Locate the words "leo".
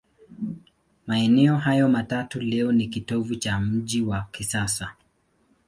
2.41-2.71